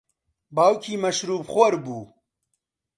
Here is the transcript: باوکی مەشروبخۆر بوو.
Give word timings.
باوکی 0.55 0.95
مەشروبخۆر 1.03 1.73
بوو. 1.83 2.01